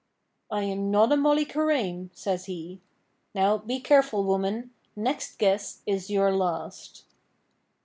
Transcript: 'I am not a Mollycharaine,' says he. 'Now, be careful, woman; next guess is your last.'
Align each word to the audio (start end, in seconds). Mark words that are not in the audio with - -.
'I 0.49 0.63
am 0.63 0.89
not 0.89 1.11
a 1.11 1.15
Mollycharaine,' 1.15 2.09
says 2.11 2.45
he. 2.45 2.81
'Now, 3.35 3.59
be 3.59 3.79
careful, 3.79 4.23
woman; 4.23 4.71
next 4.95 5.37
guess 5.37 5.83
is 5.85 6.09
your 6.09 6.33
last.' 6.35 7.03